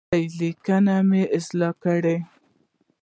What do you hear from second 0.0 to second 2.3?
لومړۍ لیکنه مې اصلاح کړې ده.